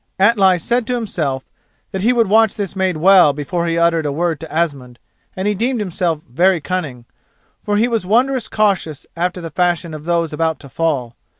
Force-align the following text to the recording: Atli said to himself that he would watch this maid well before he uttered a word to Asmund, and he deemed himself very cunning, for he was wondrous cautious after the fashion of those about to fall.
Atli 0.17 0.57
said 0.57 0.87
to 0.87 0.95
himself 0.95 1.43
that 1.91 2.01
he 2.01 2.11
would 2.11 2.25
watch 2.25 2.55
this 2.55 2.75
maid 2.75 2.97
well 2.97 3.33
before 3.33 3.67
he 3.67 3.77
uttered 3.77 4.07
a 4.07 4.11
word 4.11 4.39
to 4.39 4.51
Asmund, 4.51 4.97
and 5.35 5.47
he 5.47 5.53
deemed 5.53 5.79
himself 5.79 6.21
very 6.27 6.59
cunning, 6.59 7.05
for 7.63 7.77
he 7.77 7.87
was 7.87 8.03
wondrous 8.03 8.47
cautious 8.47 9.05
after 9.15 9.41
the 9.41 9.51
fashion 9.51 9.93
of 9.93 10.05
those 10.05 10.33
about 10.33 10.59
to 10.61 10.69
fall. 10.69 11.15